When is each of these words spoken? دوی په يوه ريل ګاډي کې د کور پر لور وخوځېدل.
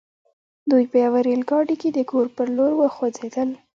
دوی 0.71 0.83
په 0.91 0.97
يوه 1.03 1.19
ريل 1.25 1.41
ګاډي 1.51 1.75
کې 1.81 1.89
د 1.93 1.99
کور 2.11 2.25
پر 2.35 2.47
لور 2.57 2.71
وخوځېدل. 2.75 3.49